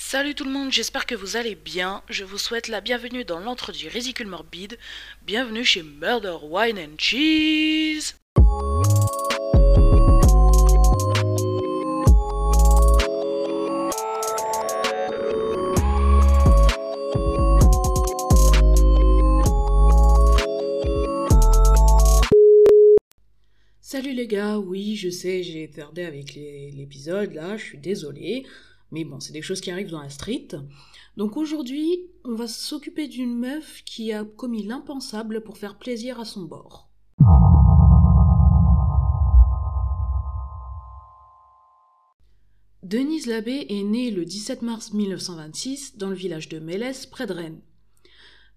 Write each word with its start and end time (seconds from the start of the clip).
Salut 0.00 0.34
tout 0.34 0.44
le 0.44 0.50
monde, 0.50 0.70
j'espère 0.72 1.06
que 1.06 1.16
vous 1.16 1.36
allez 1.36 1.56
bien. 1.56 2.02
Je 2.08 2.24
vous 2.24 2.38
souhaite 2.38 2.68
la 2.68 2.80
bienvenue 2.80 3.24
dans 3.24 3.40
l'entre 3.40 3.72
du 3.72 3.88
Ridicule 3.88 4.28
Morbide. 4.28 4.78
Bienvenue 5.26 5.64
chez 5.64 5.82
Murder 5.82 6.36
Wine 6.44 6.78
and 6.78 6.96
Cheese. 6.98 8.14
Salut 23.80 24.12
les 24.12 24.28
gars, 24.28 24.58
oui, 24.58 24.94
je 24.96 25.10
sais, 25.10 25.42
j'ai 25.42 25.68
tardé 25.68 26.04
avec 26.04 26.34
l'épisode 26.34 27.32
là, 27.34 27.56
je 27.56 27.64
suis 27.64 27.78
désolée. 27.78 28.46
Mais 28.90 29.04
bon, 29.04 29.20
c'est 29.20 29.32
des 29.32 29.42
choses 29.42 29.60
qui 29.60 29.70
arrivent 29.70 29.90
dans 29.90 30.02
la 30.02 30.08
street. 30.08 30.48
Donc 31.16 31.36
aujourd'hui, 31.36 32.06
on 32.24 32.34
va 32.34 32.46
s'occuper 32.48 33.08
d'une 33.08 33.36
meuf 33.36 33.82
qui 33.84 34.12
a 34.12 34.24
commis 34.24 34.62
l'impensable 34.62 35.42
pour 35.42 35.58
faire 35.58 35.78
plaisir 35.78 36.20
à 36.20 36.24
son 36.24 36.42
bord. 36.42 36.88
Denise 42.82 43.26
Labbé 43.26 43.66
est 43.68 43.82
née 43.82 44.10
le 44.10 44.24
17 44.24 44.62
mars 44.62 44.94
1926 44.94 45.98
dans 45.98 46.08
le 46.08 46.14
village 46.14 46.48
de 46.48 46.58
Mélès, 46.58 47.04
près 47.04 47.26
de 47.26 47.34
Rennes. 47.34 47.60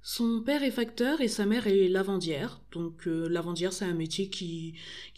Son 0.04 0.42
père 0.42 0.64
est 0.64 0.72
facteur 0.72 1.22
et 1.22 1.28
sa 1.28 1.46
mère 1.46 1.68
est 1.68 1.88
lavandière. 1.88 2.62
Donc 2.72 3.08
euh, 3.08 3.28
lavandière, 3.30 3.72
c'est 3.72 3.86
un 3.86 3.94
métier 3.94 4.30
qui, 4.30 4.74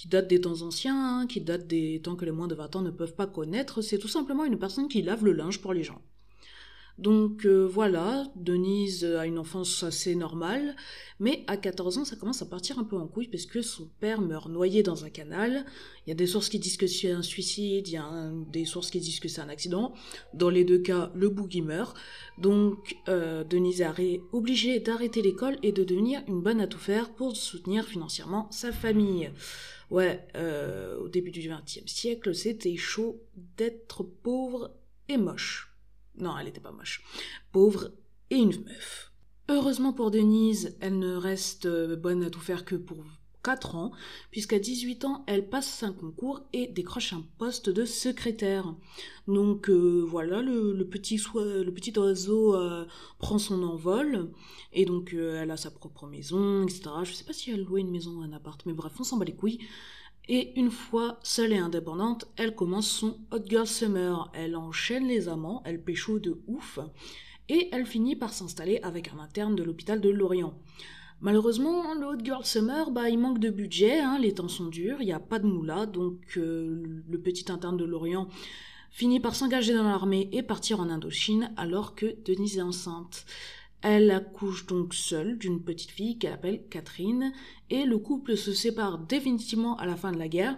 date 0.05 0.27
des 0.27 0.41
temps 0.41 0.61
anciens, 0.61 1.21
hein, 1.21 1.27
qui 1.27 1.39
date 1.39 1.67
des 1.67 2.01
temps 2.01 2.17
que 2.17 2.25
les 2.25 2.31
moins 2.31 2.47
de 2.47 2.55
20 2.55 2.75
ans 2.75 2.81
ne 2.81 2.91
peuvent 2.91 3.15
pas 3.15 3.27
connaître. 3.27 3.81
C'est 3.81 3.97
tout 3.97 4.09
simplement 4.09 4.43
une 4.43 4.59
personne 4.59 4.89
qui 4.89 5.01
lave 5.01 5.23
le 5.23 5.31
linge 5.31 5.61
pour 5.61 5.73
les 5.73 5.83
gens. 5.83 6.01
Donc 6.99 7.45
euh, 7.45 7.65
voilà, 7.65 8.27
Denise 8.35 9.03
a 9.03 9.25
une 9.25 9.39
enfance 9.39 9.81
assez 9.81 10.13
normale, 10.13 10.75
mais 11.19 11.43
à 11.47 11.57
14 11.57 11.97
ans, 11.97 12.05
ça 12.05 12.15
commence 12.15 12.43
à 12.43 12.45
partir 12.45 12.77
un 12.77 12.83
peu 12.83 12.95
en 12.95 13.07
couille 13.07 13.27
parce 13.27 13.47
que 13.47 13.63
son 13.63 13.89
père 13.99 14.21
meurt 14.21 14.47
noyé 14.47 14.83
dans 14.83 15.03
un 15.03 15.09
canal. 15.09 15.65
Il 16.05 16.09
y 16.09 16.11
a 16.11 16.15
des 16.15 16.27
sources 16.27 16.49
qui 16.49 16.59
disent 16.59 16.77
que 16.77 16.85
c'est 16.85 17.09
un 17.09 17.23
suicide, 17.23 17.87
il 17.87 17.93
y 17.93 17.97
a 17.97 18.31
des 18.51 18.65
sources 18.65 18.91
qui 18.91 18.99
disent 18.99 19.19
que 19.19 19.27
c'est 19.27 19.41
un 19.41 19.49
accident. 19.49 19.93
Dans 20.35 20.51
les 20.51 20.63
deux 20.63 20.77
cas, 20.77 21.11
le 21.15 21.29
boogie 21.29 21.63
meurt. 21.63 21.97
Donc 22.37 22.95
euh, 23.09 23.43
Denise 23.43 23.81
est 23.81 24.21
obligée 24.31 24.79
d'arrêter 24.79 25.23
l'école 25.23 25.57
et 25.63 25.71
de 25.71 25.83
devenir 25.83 26.21
une 26.27 26.41
bonne 26.41 26.61
à 26.61 26.67
tout 26.67 26.77
faire 26.77 27.11
pour 27.15 27.35
soutenir 27.35 27.85
financièrement 27.85 28.47
sa 28.51 28.71
famille. 28.71 29.31
Ouais, 29.89 30.27
euh, 30.35 30.97
au 30.99 31.09
début 31.09 31.31
du 31.31 31.49
XXe 31.49 31.91
siècle, 31.91 32.35
c'était 32.35 32.77
chaud 32.77 33.19
d'être 33.57 34.03
pauvre 34.03 34.75
et 35.09 35.17
moche. 35.17 35.72
Non, 36.17 36.37
elle 36.37 36.47
était 36.47 36.61
pas 36.61 36.71
moche. 36.71 37.03
Pauvre 37.51 37.91
et 38.29 38.37
une 38.37 38.63
meuf. 38.63 39.11
Heureusement 39.49 39.93
pour 39.93 40.09
Denise, 40.09 40.77
elle 40.79 40.99
ne 40.99 41.15
reste 41.15 41.65
euh, 41.65 41.95
bonne 41.95 42.23
à 42.23 42.29
tout 42.29 42.39
faire 42.39 42.63
que 42.63 42.75
pour 42.75 43.03
4 43.43 43.75
ans, 43.75 43.91
puisqu'à 44.31 44.57
18 44.57 45.03
ans, 45.03 45.25
elle 45.27 45.49
passe 45.49 45.83
un 45.83 45.91
concours 45.91 46.41
et 46.53 46.67
décroche 46.67 47.11
un 47.11 47.25
poste 47.37 47.69
de 47.69 47.83
secrétaire. 47.83 48.73
Donc 49.27 49.69
euh, 49.69 50.01
voilà, 50.07 50.41
le, 50.41 50.81
petit, 50.85 51.21
le 51.35 51.69
petit 51.71 51.97
oiseau 51.99 52.55
euh, 52.55 52.85
prend 53.19 53.37
son 53.37 53.63
envol, 53.63 54.31
et 54.71 54.85
donc 54.85 55.13
elle 55.13 55.51
a 55.51 55.57
sa 55.57 55.71
propre 55.71 56.07
maison, 56.07 56.63
etc. 56.63 56.83
Je 57.03 57.11
sais 57.11 57.25
pas 57.25 57.33
si 57.33 57.51
elle 57.51 57.65
louait 57.65 57.81
une 57.81 57.91
maison 57.91 58.19
ou 58.19 58.21
un 58.21 58.31
appart, 58.31 58.65
mais 58.65 58.73
bref, 58.73 58.93
on 58.97 59.03
s'en 59.03 59.17
bat 59.17 59.25
les 59.25 59.35
couilles. 59.35 59.59
Et 60.29 60.57
une 60.57 60.71
fois 60.71 61.19
seule 61.21 61.51
et 61.51 61.57
indépendante, 61.57 62.25
elle 62.37 62.55
commence 62.55 62.87
son 62.87 63.17
Hot 63.31 63.45
Girl 63.45 63.67
Summer. 63.67 64.31
Elle 64.33 64.55
enchaîne 64.55 65.07
les 65.07 65.27
amants, 65.27 65.61
elle 65.65 65.83
pécho 65.83 66.19
de 66.19 66.41
ouf, 66.47 66.79
et 67.49 67.69
elle 67.73 67.85
finit 67.85 68.15
par 68.15 68.33
s'installer 68.33 68.79
avec 68.83 69.11
un 69.13 69.19
interne 69.19 69.55
de 69.55 69.63
l'hôpital 69.63 69.99
de 69.99 70.09
Lorient. 70.09 70.53
Malheureusement, 71.19 71.93
le 71.93 72.07
Hot 72.07 72.23
Girl 72.23 72.45
Summer, 72.45 72.91
bah, 72.91 73.09
il 73.09 73.17
manque 73.17 73.39
de 73.39 73.49
budget, 73.49 73.99
hein, 73.99 74.17
les 74.19 74.33
temps 74.33 74.47
sont 74.47 74.67
durs, 74.67 75.01
il 75.01 75.05
n'y 75.05 75.13
a 75.13 75.19
pas 75.19 75.39
de 75.39 75.47
moula, 75.47 75.85
donc 75.85 76.19
euh, 76.37 77.03
le 77.07 77.17
petit 77.19 77.51
interne 77.51 77.77
de 77.77 77.85
Lorient 77.85 78.27
finit 78.91 79.19
par 79.19 79.33
s'engager 79.33 79.73
dans 79.73 79.83
l'armée 79.83 80.29
et 80.31 80.43
partir 80.43 80.79
en 80.79 80.89
Indochine 80.89 81.51
alors 81.57 81.95
que 81.95 82.15
Denise 82.25 82.59
est 82.59 82.61
enceinte. 82.61 83.25
Elle 83.83 84.11
accouche 84.11 84.65
donc 84.65 84.93
seule 84.93 85.37
d'une 85.37 85.61
petite 85.61 85.91
fille 85.91 86.17
qu'elle 86.17 86.31
appelle 86.31 86.63
Catherine 86.69 87.33
et 87.69 87.83
le 87.83 87.97
couple 87.97 88.37
se 88.37 88.53
sépare 88.53 88.97
définitivement 88.97 89.75
à 89.77 89.85
la 89.85 89.97
fin 89.97 90.13
de 90.13 90.17
la 90.17 90.29
guerre 90.29 90.57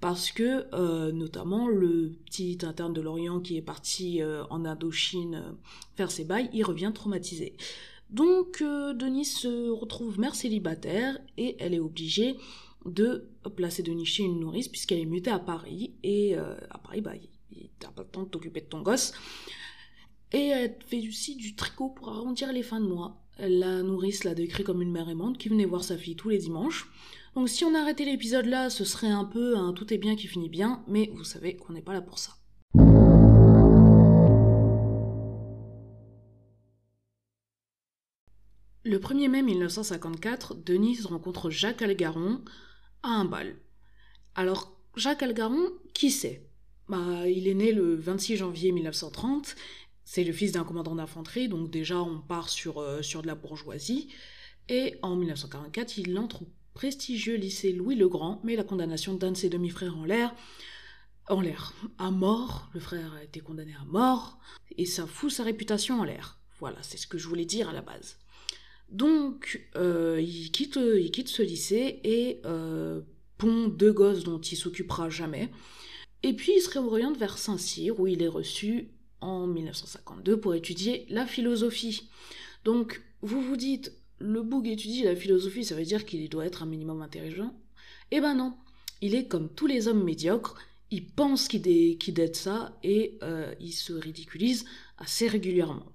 parce 0.00 0.30
que 0.30 0.66
euh, 0.72 1.10
notamment 1.10 1.66
le 1.66 2.12
petit 2.26 2.58
interne 2.62 2.92
de 2.92 3.00
l'Orient 3.00 3.40
qui 3.40 3.56
est 3.56 3.62
parti 3.62 4.22
euh, 4.22 4.44
en 4.50 4.64
Indochine 4.64 5.34
euh, 5.34 5.52
faire 5.96 6.12
ses 6.12 6.24
bails, 6.24 6.50
il 6.52 6.64
revient 6.64 6.92
traumatisé. 6.94 7.56
Donc 8.10 8.62
Denise 8.62 9.34
se 9.38 9.70
retrouve 9.70 10.20
mère 10.20 10.34
célibataire 10.34 11.18
et 11.38 11.56
elle 11.58 11.72
est 11.72 11.80
obligée 11.80 12.36
de 12.84 13.26
placer 13.56 13.82
Denise 13.82 14.06
chez 14.06 14.24
une 14.24 14.38
nourrice 14.38 14.68
puisqu'elle 14.68 14.98
est 14.98 15.06
mutée 15.06 15.30
à 15.30 15.38
Paris 15.38 15.94
et 16.02 16.36
à 16.36 16.76
Paris 16.76 17.00
bah 17.00 17.12
t'as 17.78 17.88
pas 17.88 18.02
le 18.02 18.08
temps 18.08 18.24
de 18.24 18.28
t'occuper 18.28 18.60
de 18.60 18.66
ton 18.66 18.82
gosse 18.82 19.14
et 20.32 20.46
elle 20.48 20.76
fait 20.86 21.06
aussi 21.08 21.36
du 21.36 21.54
tricot 21.54 21.90
pour 21.90 22.08
arrondir 22.08 22.52
les 22.52 22.62
fins 22.62 22.80
de 22.80 22.86
mois. 22.86 23.22
La 23.38 23.82
nourrice 23.82 24.24
la 24.24 24.34
décrit 24.34 24.64
comme 24.64 24.82
une 24.82 24.92
mère 24.92 25.08
aimante 25.08 25.38
qui 25.38 25.48
venait 25.48 25.64
voir 25.64 25.84
sa 25.84 25.96
fille 25.96 26.16
tous 26.16 26.28
les 26.28 26.38
dimanches. 26.38 26.88
Donc 27.34 27.48
si 27.48 27.64
on 27.64 27.74
arrêtait 27.74 28.04
l'épisode 28.04 28.46
là, 28.46 28.70
ce 28.70 28.84
serait 28.84 29.10
un 29.10 29.24
peu 29.24 29.56
un 29.56 29.72
tout 29.72 29.92
est 29.92 29.98
bien 29.98 30.16
qui 30.16 30.26
finit 30.26 30.50
bien, 30.50 30.84
mais 30.86 31.10
vous 31.14 31.24
savez 31.24 31.56
qu'on 31.56 31.72
n'est 31.72 31.82
pas 31.82 31.94
là 31.94 32.02
pour 32.02 32.18
ça. 32.18 32.32
Le 38.84 38.98
1er 38.98 39.28
mai 39.28 39.42
1954, 39.42 40.56
Denise 40.56 41.06
rencontre 41.06 41.50
Jacques 41.50 41.82
Algaron 41.82 42.42
à 43.04 43.10
un 43.10 43.24
bal. 43.24 43.56
Alors, 44.34 44.76
Jacques 44.96 45.22
Algaron, 45.22 45.70
qui 45.94 46.10
c'est? 46.10 46.48
Bah, 46.88 47.28
Il 47.28 47.46
est 47.46 47.54
né 47.54 47.72
le 47.72 47.94
26 47.94 48.36
janvier 48.36 48.72
1930, 48.72 49.54
c'est 50.12 50.24
le 50.24 50.32
fils 50.34 50.52
d'un 50.52 50.62
commandant 50.62 50.94
d'infanterie, 50.94 51.48
donc 51.48 51.70
déjà 51.70 51.98
on 52.02 52.20
part 52.20 52.50
sur, 52.50 52.82
euh, 52.82 53.00
sur 53.00 53.22
de 53.22 53.26
la 53.26 53.34
bourgeoisie, 53.34 54.08
et 54.68 54.98
en 55.00 55.16
1944, 55.16 55.96
il 55.96 56.18
entre 56.18 56.42
au 56.42 56.48
prestigieux 56.74 57.36
lycée 57.36 57.72
Louis-le-Grand, 57.72 58.42
mais 58.44 58.54
la 58.54 58.62
condamnation 58.62 59.14
d'un 59.14 59.32
de 59.32 59.38
ses 59.38 59.48
demi-frères 59.48 59.96
en 59.96 60.04
l'air, 60.04 60.34
en 61.30 61.40
l'air, 61.40 61.72
à 61.96 62.10
mort, 62.10 62.68
le 62.74 62.80
frère 62.80 63.14
a 63.14 63.24
été 63.24 63.40
condamné 63.40 63.72
à 63.80 63.86
mort, 63.86 64.38
et 64.76 64.84
ça 64.84 65.06
fout 65.06 65.30
sa 65.30 65.44
réputation 65.44 66.00
en 66.00 66.04
l'air. 66.04 66.38
Voilà, 66.60 66.76
c'est 66.82 66.98
ce 66.98 67.06
que 67.06 67.16
je 67.16 67.26
voulais 67.26 67.46
dire 67.46 67.70
à 67.70 67.72
la 67.72 67.80
base. 67.80 68.18
Donc, 68.90 69.66
euh, 69.76 70.20
il, 70.20 70.52
quitte, 70.52 70.76
il 70.76 71.10
quitte 71.10 71.28
ce 71.28 71.40
lycée 71.40 72.00
et 72.04 72.42
euh, 72.44 73.00
pond 73.38 73.66
deux 73.66 73.94
gosses 73.94 74.24
dont 74.24 74.40
il 74.42 74.56
s'occupera 74.56 75.08
jamais. 75.08 75.50
Et 76.22 76.34
puis, 76.34 76.52
il 76.54 76.60
se 76.60 76.68
réoriente 76.68 77.16
vers 77.16 77.38
Saint-Cyr, 77.38 77.98
où 77.98 78.06
il 78.06 78.20
est 78.20 78.28
reçu 78.28 78.90
en 79.22 79.46
1952 79.46 80.38
pour 80.40 80.54
étudier 80.54 81.06
la 81.08 81.26
philosophie. 81.26 82.08
Donc, 82.64 83.02
vous 83.22 83.40
vous 83.40 83.56
dites, 83.56 83.92
le 84.18 84.42
boug 84.42 84.68
étudie 84.68 85.04
la 85.04 85.16
philosophie, 85.16 85.64
ça 85.64 85.74
veut 85.74 85.84
dire 85.84 86.04
qu'il 86.04 86.28
doit 86.28 86.46
être 86.46 86.62
un 86.62 86.66
minimum 86.66 87.02
intelligent 87.02 87.54
Eh 88.10 88.20
ben 88.20 88.34
non, 88.34 88.54
il 89.00 89.14
est 89.14 89.26
comme 89.26 89.48
tous 89.48 89.66
les 89.66 89.88
hommes 89.88 90.04
médiocres, 90.04 90.56
il 90.90 91.06
pense 91.06 91.48
qu'il 91.48 91.62
dé- 91.62 91.98
d'être 92.08 92.36
ça 92.36 92.78
et 92.82 93.18
euh, 93.22 93.54
il 93.60 93.72
se 93.72 93.92
ridiculise 93.92 94.64
assez 94.98 95.26
régulièrement. 95.26 95.86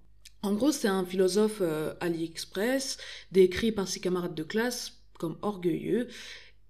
En 0.41 0.53
gros, 0.53 0.71
c'est 0.71 0.87
un 0.87 1.05
philosophe 1.05 1.59
euh, 1.61 1.93
AliExpress, 1.99 2.97
décrit 3.31 3.71
par 3.71 3.87
ses 3.87 3.99
camarades 3.99 4.35
de 4.35 4.43
classe 4.43 4.93
comme 5.19 5.37
orgueilleux, 5.41 6.07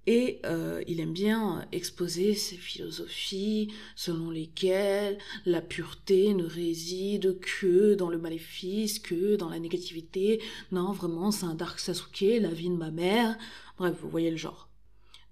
et 0.08 0.40
euh, 0.46 0.82
il 0.88 1.02
aime 1.02 1.12
bien 1.12 1.68
exposer 1.74 2.34
ses 2.34 2.56
philosophies 2.56 3.74
selon 3.96 4.32
lesquelles 4.32 5.18
la 5.46 5.62
pureté 5.62 6.34
ne 6.34 6.46
réside 6.46 7.38
que 7.40 7.94
dans 7.94 8.10
le 8.10 8.18
maléfice, 8.18 9.00
que 9.00 9.36
dans 9.36 9.50
la 9.50 9.60
négativité. 9.60 10.42
Non, 10.72 10.94
vraiment, 10.94 11.32
c'est 11.32 11.46
un 11.46 11.56
Dark 11.56 11.80
Sasuke, 11.80 12.42
la 12.42 12.52
vie 12.52 12.70
de 12.70 12.76
ma 12.76 12.90
mère. 12.90 13.38
Bref, 13.78 13.98
vous 14.02 14.10
voyez 14.10 14.32
le 14.32 14.38
genre. 14.38 14.70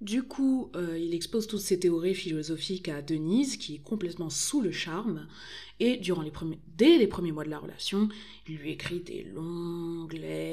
Du 0.02 0.24
coup, 0.24 0.70
euh, 0.76 1.00
il 1.00 1.16
expose 1.16 1.48
toutes 1.48 1.62
ces 1.62 1.80
théories 1.80 2.14
philosophiques 2.14 2.90
à 2.90 3.02
Denise, 3.02 3.56
qui 3.56 3.76
est 3.76 3.84
complètement 3.84 4.30
sous 4.30 4.62
le 4.62 4.72
charme, 4.72 5.26
et 5.80 5.96
durant 5.96 6.22
les 6.22 6.32
premiers, 6.32 6.60
dès 6.78 6.98
les 6.98 7.08
premiers 7.08 7.32
mois 7.32 7.46
de 7.46 7.50
la 7.50 7.60
relation, 7.60 8.10
il 8.48 8.58
lui 8.58 8.72
écrit 8.72 9.00
des 9.00 9.24
longues 9.24 10.14
lettres 10.14 10.45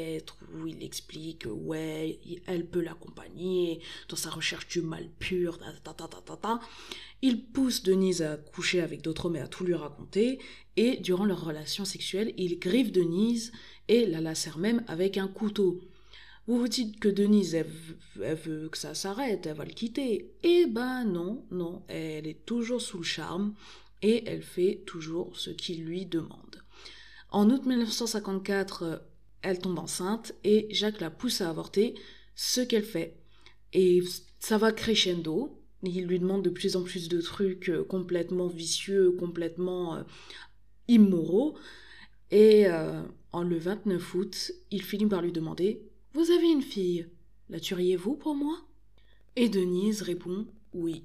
explique 0.92 1.40
que 1.40 1.48
ouais, 1.48 2.20
elle 2.46 2.66
peut 2.66 2.82
l'accompagner 2.82 3.80
dans 4.08 4.16
sa 4.16 4.30
recherche 4.30 4.68
du 4.68 4.82
mal 4.82 5.08
pur, 5.18 5.58
ta 5.58 5.94
ta 5.94 6.06
ta. 6.36 6.60
Il 7.22 7.46
pousse 7.46 7.82
Denise 7.82 8.20
à 8.20 8.36
coucher 8.36 8.80
avec 8.82 9.00
d'autres 9.00 9.26
hommes 9.26 9.36
et 9.36 9.40
à 9.40 9.48
tout 9.48 9.64
lui 9.64 9.74
raconter, 9.74 10.38
et 10.76 10.98
durant 10.98 11.24
leur 11.24 11.44
relation 11.44 11.84
sexuelle, 11.84 12.34
il 12.36 12.58
griffe 12.58 12.92
Denise 12.92 13.52
et 13.88 14.04
la 14.06 14.20
lacère 14.20 14.58
même 14.58 14.84
avec 14.86 15.16
un 15.16 15.28
couteau. 15.28 15.80
Vous 16.46 16.58
vous 16.58 16.68
dites 16.68 16.98
que 17.00 17.08
Denise, 17.08 17.54
elle, 17.54 17.70
elle 18.20 18.36
veut 18.36 18.68
que 18.68 18.76
ça 18.76 18.94
s'arrête, 18.94 19.46
elle 19.46 19.56
va 19.56 19.64
le 19.64 19.72
quitter. 19.72 20.34
Eh 20.42 20.66
ben 20.66 21.04
non, 21.04 21.46
non, 21.50 21.84
elle 21.88 22.26
est 22.26 22.44
toujours 22.44 22.82
sous 22.82 22.98
le 22.98 23.04
charme. 23.04 23.54
et 24.02 24.24
elle 24.26 24.42
fait 24.42 24.82
toujours 24.84 25.36
ce 25.36 25.50
qu'il 25.50 25.84
lui 25.84 26.06
demande. 26.06 26.56
En 27.30 27.48
août 27.50 27.64
1954, 27.64 29.00
elle 29.42 29.58
tombe 29.58 29.78
enceinte 29.78 30.34
et 30.44 30.68
Jacques 30.70 31.00
la 31.00 31.10
pousse 31.10 31.40
à 31.40 31.50
avorter, 31.50 31.94
ce 32.34 32.60
qu'elle 32.60 32.84
fait. 32.84 33.16
Et 33.72 34.02
ça 34.38 34.58
va 34.58 34.72
crescendo. 34.72 35.58
Il 35.82 36.06
lui 36.06 36.18
demande 36.18 36.44
de 36.44 36.50
plus 36.50 36.76
en 36.76 36.82
plus 36.82 37.08
de 37.08 37.20
trucs 37.20 37.68
euh, 37.68 37.82
complètement 37.82 38.46
vicieux, 38.46 39.12
complètement 39.12 39.96
euh, 39.96 40.02
immoraux. 40.88 41.56
Et 42.30 42.66
euh, 42.66 43.02
en 43.32 43.42
le 43.42 43.58
29 43.58 44.14
août, 44.14 44.52
il 44.70 44.82
finit 44.82 45.06
par 45.06 45.22
lui 45.22 45.32
demander 45.32 45.82
Vous 46.14 46.30
avez 46.30 46.48
une 46.48 46.62
fille? 46.62 47.08
La 47.50 47.58
tueriez-vous 47.58 48.14
pour 48.14 48.34
moi? 48.34 48.56
Et 49.34 49.48
Denise 49.48 50.02
répond 50.02 50.46
Oui. 50.72 51.04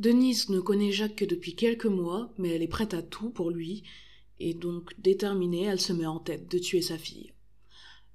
Denise 0.00 0.48
ne 0.48 0.60
connaît 0.60 0.92
Jacques 0.92 1.16
que 1.16 1.24
depuis 1.26 1.54
quelques 1.54 1.84
mois, 1.84 2.32
mais 2.38 2.48
elle 2.48 2.62
est 2.62 2.68
prête 2.68 2.94
à 2.94 3.02
tout 3.02 3.28
pour 3.28 3.50
lui, 3.50 3.82
et 4.38 4.54
donc 4.54 4.98
déterminée, 4.98 5.64
elle 5.64 5.78
se 5.78 5.92
met 5.92 6.06
en 6.06 6.18
tête 6.18 6.50
de 6.50 6.58
tuer 6.58 6.80
sa 6.80 6.96
fille. 6.96 7.34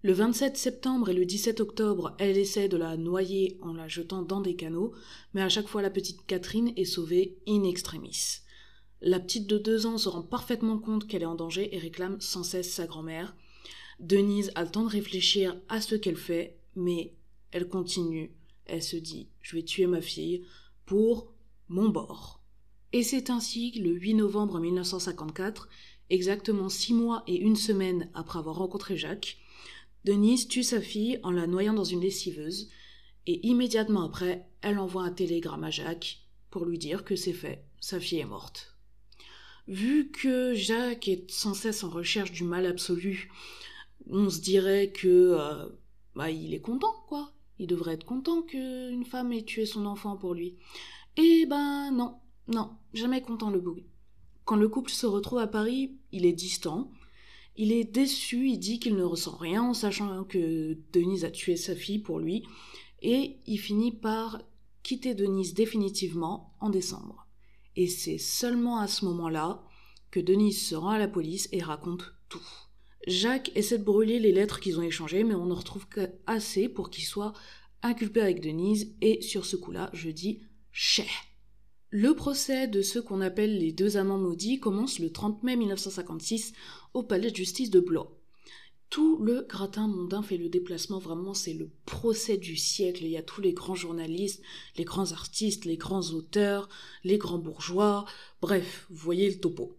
Le 0.01 0.11
27 0.11 0.57
septembre 0.57 1.09
et 1.09 1.13
le 1.13 1.25
17 1.25 1.59
octobre, 1.59 2.15
elle 2.17 2.39
essaie 2.39 2.69
de 2.69 2.77
la 2.77 2.97
noyer 2.97 3.59
en 3.61 3.71
la 3.73 3.87
jetant 3.87 4.23
dans 4.23 4.41
des 4.41 4.55
canaux, 4.55 4.95
mais 5.35 5.43
à 5.43 5.49
chaque 5.49 5.67
fois 5.67 5.83
la 5.83 5.91
petite 5.91 6.25
Catherine 6.25 6.73
est 6.75 6.85
sauvée 6.85 7.37
in 7.47 7.63
extremis. 7.63 8.39
La 9.01 9.19
petite 9.19 9.45
de 9.45 9.59
deux 9.59 9.85
ans 9.85 9.99
se 9.99 10.09
rend 10.09 10.23
parfaitement 10.23 10.79
compte 10.79 11.05
qu'elle 11.05 11.21
est 11.21 11.27
en 11.27 11.35
danger 11.35 11.75
et 11.75 11.77
réclame 11.77 12.19
sans 12.19 12.41
cesse 12.41 12.73
sa 12.73 12.87
grand-mère. 12.87 13.35
Denise 13.99 14.51
a 14.55 14.63
le 14.63 14.71
temps 14.71 14.85
de 14.85 14.89
réfléchir 14.89 15.55
à 15.69 15.81
ce 15.81 15.93
qu'elle 15.93 16.17
fait, 16.17 16.57
mais 16.75 17.13
elle 17.51 17.69
continue. 17.69 18.31
Elle 18.65 18.81
se 18.81 18.97
dit 18.97 19.27
Je 19.43 19.55
vais 19.55 19.63
tuer 19.63 19.85
ma 19.85 20.01
fille 20.01 20.41
pour 20.87 21.34
mon 21.69 21.89
bord. 21.89 22.41
Et 22.93 23.03
c'est 23.03 23.29
ainsi 23.29 23.71
que 23.71 23.79
le 23.79 23.91
8 23.91 24.15
novembre 24.15 24.59
1954, 24.59 25.67
exactement 26.09 26.69
six 26.69 26.93
mois 26.93 27.23
et 27.27 27.37
une 27.37 27.55
semaine 27.55 28.09
après 28.13 28.39
avoir 28.39 28.55
rencontré 28.57 28.97
Jacques, 28.97 29.37
Denise 30.05 30.47
tue 30.47 30.63
sa 30.63 30.79
fille 30.79 31.19
en 31.23 31.31
la 31.31 31.47
noyant 31.47 31.73
dans 31.73 31.83
une 31.83 32.01
lessiveuse, 32.01 32.69
et 33.27 33.45
immédiatement 33.47 34.03
après, 34.03 34.47
elle 34.61 34.77
envoie 34.77 35.03
un 35.03 35.11
télégramme 35.11 35.63
à 35.63 35.71
Jacques 35.71 36.19
pour 36.51 36.65
lui 36.65 36.77
dire 36.77 37.03
que 37.03 37.15
c'est 37.15 37.33
fait, 37.33 37.65
sa 37.79 37.99
fille 37.99 38.19
est 38.19 38.25
morte. 38.25 38.75
Vu 39.67 40.11
que 40.11 40.53
Jacques 40.53 41.07
est 41.07 41.31
sans 41.31 41.55
cesse 41.55 41.83
en 41.83 41.89
recherche 41.89 42.31
du 42.31 42.43
mal 42.43 42.67
absolu, 42.67 43.31
on 44.07 44.29
se 44.29 44.39
dirait 44.39 44.91
que 44.91 45.35
euh, 45.39 45.65
bah, 46.15 46.29
il 46.29 46.53
est 46.53 46.61
content, 46.61 46.93
quoi. 47.07 47.31
Il 47.57 47.67
devrait 47.67 47.93
être 47.93 48.05
content 48.05 48.41
qu'une 48.41 49.05
femme 49.05 49.31
ait 49.31 49.43
tué 49.43 49.65
son 49.65 49.85
enfant 49.85 50.17
pour 50.17 50.33
lui. 50.33 50.55
Eh 51.17 51.45
ben 51.45 51.91
non, 51.91 52.15
non, 52.47 52.71
jamais 52.93 53.21
content 53.21 53.49
le 53.49 53.61
boug. 53.61 53.85
Quand 54.43 54.57
le 54.57 54.67
couple 54.67 54.91
se 54.91 55.05
retrouve 55.05 55.39
à 55.39 55.47
Paris, 55.47 55.97
il 56.11 56.25
est 56.25 56.33
distant, 56.33 56.91
il 57.55 57.71
est 57.71 57.85
déçu, 57.85 58.49
il 58.49 58.57
dit 58.57 58.79
qu'il 58.79 58.95
ne 58.95 59.03
ressent 59.03 59.37
rien 59.37 59.63
en 59.63 59.73
sachant 59.73 60.25
que 60.25 60.77
Denise 60.91 61.23
a 61.23 61.31
tué 61.31 61.55
sa 61.55 61.73
fille 61.73 61.99
pour 61.99 62.19
lui, 62.19 62.43
et 63.01 63.37
il 63.45 63.57
finit 63.57 63.93
par 63.93 64.41
quitter 64.83 65.15
Denise 65.15 65.53
définitivement 65.53 66.53
en 66.59 66.69
décembre. 66.69 67.27
Et 67.77 67.87
c'est 67.87 68.17
seulement 68.17 68.79
à 68.79 68.87
ce 68.87 69.05
moment-là 69.05 69.63
que 70.11 70.19
Denise 70.19 70.67
se 70.67 70.75
rend 70.75 70.89
à 70.89 70.99
la 70.99 71.07
police 71.07 71.47
et 71.53 71.61
raconte 71.61 72.13
tout. 72.27 72.47
Jacques 73.07 73.51
essaie 73.55 73.77
de 73.77 73.83
brûler 73.83 74.19
les 74.19 74.31
lettres 74.33 74.59
qu'ils 74.59 74.79
ont 74.79 74.83
échangées, 74.83 75.23
mais 75.23 75.35
on 75.35 75.45
ne 75.45 75.53
retrouve 75.53 75.87
qu'assez 75.87 76.67
pour 76.67 76.89
qu'il 76.89 77.05
soit 77.05 77.33
inculpé 77.83 78.19
avec 78.19 78.41
Denise, 78.41 78.93
et 78.99 79.21
sur 79.21 79.45
ce 79.45 79.55
coup-là, 79.55 79.89
je 79.93 80.09
dis 80.09 80.41
Le 81.89 82.13
procès 82.13 82.67
de 82.67 82.81
ceux 82.81 83.01
qu'on 83.01 83.21
appelle 83.21 83.57
les 83.57 83.71
deux 83.71 83.97
amants 83.97 84.17
maudits 84.17 84.59
commence 84.59 84.99
le 84.99 85.11
30 85.11 85.43
mai 85.43 85.55
1956 85.55 86.53
au 86.93 87.03
palais 87.03 87.31
de 87.31 87.35
justice 87.35 87.69
de 87.69 87.79
Blois. 87.79 88.11
Tout 88.89 89.17
le 89.23 89.45
gratin 89.49 89.87
mondain 89.87 90.21
fait 90.21 90.37
le 90.37 90.49
déplacement, 90.49 90.99
vraiment 90.99 91.33
c'est 91.33 91.53
le 91.53 91.71
procès 91.85 92.37
du 92.37 92.55
siècle. 92.55 93.03
Il 93.03 93.09
y 93.09 93.17
a 93.17 93.23
tous 93.23 93.41
les 93.41 93.53
grands 93.53 93.75
journalistes, 93.75 94.41
les 94.77 94.83
grands 94.83 95.11
artistes, 95.11 95.65
les 95.65 95.77
grands 95.77 96.11
auteurs, 96.11 96.69
les 97.03 97.17
grands 97.17 97.39
bourgeois, 97.39 98.05
bref, 98.41 98.85
vous 98.89 98.97
voyez 98.97 99.29
le 99.29 99.39
topo. 99.39 99.77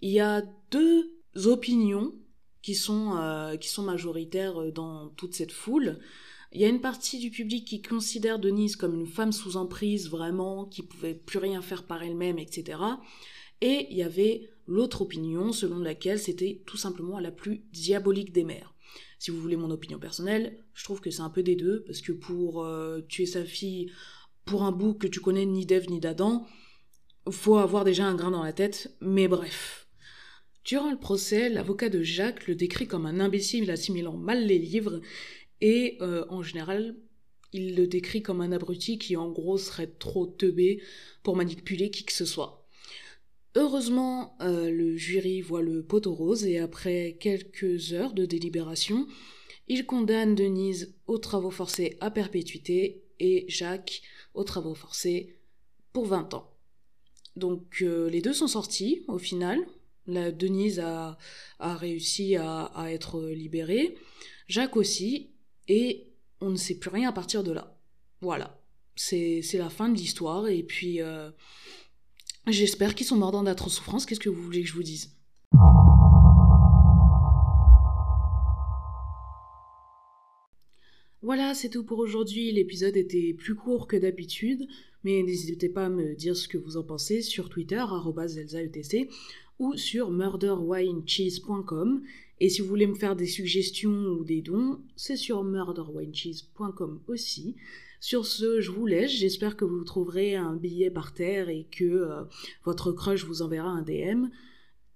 Il 0.00 0.10
y 0.10 0.20
a 0.20 0.42
deux 0.70 1.12
opinions 1.44 2.14
qui 2.62 2.74
sont, 2.74 3.16
euh, 3.16 3.56
qui 3.56 3.68
sont 3.68 3.84
majoritaires 3.84 4.72
dans 4.72 5.08
toute 5.10 5.34
cette 5.34 5.52
foule. 5.52 6.00
Il 6.52 6.60
y 6.60 6.64
a 6.64 6.68
une 6.68 6.80
partie 6.80 7.18
du 7.18 7.30
public 7.30 7.66
qui 7.66 7.82
considère 7.82 8.38
Denise 8.38 8.76
comme 8.76 8.94
une 8.94 9.06
femme 9.06 9.32
sous 9.32 9.56
emprise, 9.56 10.08
vraiment, 10.08 10.64
qui 10.64 10.82
pouvait 10.82 11.14
plus 11.14 11.38
rien 11.38 11.60
faire 11.60 11.86
par 11.86 12.02
elle-même, 12.02 12.38
etc. 12.38 12.78
Et 13.60 13.86
il 13.90 13.96
y 13.96 14.02
avait 14.02 14.48
l'autre 14.66 15.02
opinion 15.02 15.52
selon 15.52 15.78
laquelle 15.78 16.18
c'était 16.18 16.62
tout 16.66 16.76
simplement 16.76 17.18
la 17.18 17.30
plus 17.30 17.64
diabolique 17.72 18.32
des 18.32 18.44
mères. 18.44 18.74
Si 19.18 19.30
vous 19.30 19.40
voulez 19.40 19.56
mon 19.56 19.70
opinion 19.70 19.98
personnelle, 19.98 20.58
je 20.74 20.84
trouve 20.84 21.00
que 21.00 21.10
c'est 21.10 21.22
un 21.22 21.30
peu 21.30 21.42
des 21.42 21.56
deux, 21.56 21.82
parce 21.84 22.00
que 22.00 22.12
pour 22.12 22.64
euh, 22.64 23.00
tuer 23.08 23.26
sa 23.26 23.44
fille 23.44 23.90
pour 24.44 24.62
un 24.62 24.72
bout 24.72 24.94
que 24.94 25.06
tu 25.06 25.20
connais 25.20 25.46
ni 25.46 25.66
d'Ève 25.66 25.90
ni 25.90 26.00
d'Adam, 26.00 26.46
faut 27.30 27.56
avoir 27.56 27.84
déjà 27.84 28.06
un 28.06 28.14
grain 28.14 28.30
dans 28.30 28.44
la 28.44 28.52
tête, 28.52 28.96
mais 29.00 29.26
bref. 29.26 29.88
Durant 30.64 30.90
le 30.90 30.98
procès, 30.98 31.48
l'avocat 31.48 31.88
de 31.88 32.02
Jacques 32.02 32.46
le 32.46 32.54
décrit 32.54 32.86
comme 32.86 33.06
un 33.06 33.20
imbécile 33.20 33.70
assimilant 33.70 34.16
mal 34.16 34.46
les 34.46 34.58
livres 34.58 35.00
et 35.60 35.98
euh, 36.00 36.24
en 36.28 36.42
général, 36.42 36.96
il 37.52 37.74
le 37.76 37.86
décrit 37.86 38.22
comme 38.22 38.40
un 38.40 38.52
abruti 38.52 38.98
qui 38.98 39.16
en 39.16 39.30
gros 39.30 39.58
serait 39.58 39.86
trop 39.86 40.26
teubé 40.26 40.82
pour 41.22 41.36
manipuler 41.36 41.90
qui 41.90 42.04
que 42.04 42.12
ce 42.12 42.24
soit. 42.24 42.66
Heureusement, 43.54 44.36
euh, 44.42 44.70
le 44.70 44.96
jury 44.96 45.40
voit 45.40 45.62
le 45.62 45.82
poteau 45.82 46.14
rose 46.14 46.44
et 46.44 46.58
après 46.58 47.16
quelques 47.18 47.94
heures 47.94 48.12
de 48.12 48.26
délibération, 48.26 49.06
il 49.68 49.86
condamne 49.86 50.34
Denise 50.34 50.94
aux 51.06 51.18
travaux 51.18 51.50
forcés 51.50 51.96
à 52.00 52.10
perpétuité 52.10 53.02
et 53.18 53.46
Jacques 53.48 54.02
aux 54.34 54.44
travaux 54.44 54.74
forcés 54.74 55.38
pour 55.94 56.06
20 56.06 56.34
ans. 56.34 56.52
Donc 57.34 57.78
euh, 57.80 58.10
les 58.10 58.20
deux 58.20 58.34
sont 58.34 58.46
sortis 58.46 59.04
au 59.08 59.18
final. 59.18 59.58
La 60.06 60.30
Denise 60.30 60.78
a, 60.78 61.18
réussi 61.58 62.36
à, 62.36 62.64
à 62.64 62.92
être 62.92 63.22
libérée. 63.22 63.96
Jacques 64.46 64.76
aussi, 64.76 65.30
et 65.68 66.12
on 66.40 66.50
ne 66.50 66.56
sait 66.56 66.78
plus 66.78 66.90
rien 66.90 67.08
à 67.08 67.12
partir 67.12 67.42
de 67.42 67.52
là. 67.52 67.78
Voilà, 68.20 68.60
c'est 68.94 69.42
la 69.54 69.70
fin 69.70 69.88
de 69.88 69.96
l'histoire, 69.96 70.48
et 70.48 70.62
puis 70.62 71.02
euh, 71.02 71.30
j'espère 72.46 72.94
qu'ils 72.94 73.06
sont 73.06 73.16
morts 73.16 73.32
dans 73.32 73.42
d'atroces 73.42 73.74
souffrances, 73.74 74.06
qu'est-ce 74.06 74.20
que 74.20 74.30
vous 74.30 74.42
voulez 74.42 74.62
que 74.62 74.68
je 74.68 74.74
vous 74.74 74.82
dise? 74.82 75.12
Voilà, 81.22 81.54
c'est 81.54 81.70
tout 81.70 81.84
pour 81.84 81.98
aujourd'hui. 81.98 82.52
L'épisode 82.52 82.96
était 82.96 83.34
plus 83.34 83.56
court 83.56 83.88
que 83.88 83.96
d'habitude, 83.96 84.68
mais 85.02 85.24
n'hésitez 85.24 85.68
pas 85.68 85.86
à 85.86 85.88
me 85.88 86.14
dire 86.14 86.36
ce 86.36 86.46
que 86.46 86.56
vous 86.56 86.76
en 86.76 86.84
pensez 86.84 87.20
sur 87.20 87.48
Twitter, 87.48 87.82
ElsaETC, 88.38 89.08
ou 89.58 89.76
sur 89.76 90.10
murderwinecheese.com. 90.10 92.02
Et 92.40 92.48
si 92.48 92.60
vous 92.60 92.68
voulez 92.68 92.86
me 92.86 92.94
faire 92.94 93.16
des 93.16 93.26
suggestions 93.26 94.08
ou 94.18 94.24
des 94.24 94.42
dons, 94.42 94.80
c'est 94.94 95.16
sur 95.16 95.42
murderwinecheese.com 95.42 97.00
aussi. 97.08 97.56
Sur 98.00 98.26
ce, 98.26 98.60
je 98.60 98.70
vous 98.70 98.86
laisse. 98.86 99.10
J'espère 99.10 99.56
que 99.56 99.64
vous 99.64 99.82
trouverez 99.84 100.36
un 100.36 100.54
billet 100.54 100.90
par 100.90 101.14
terre 101.14 101.48
et 101.48 101.66
que 101.70 101.84
euh, 101.84 102.24
votre 102.64 102.92
crush 102.92 103.24
vous 103.24 103.42
enverra 103.42 103.70
un 103.70 103.82
DM. 103.82 104.26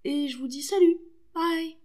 Et 0.05 0.29
je 0.29 0.37
vous 0.37 0.49
dis 0.49 0.63
salut. 0.63 0.99
Bye 1.35 1.80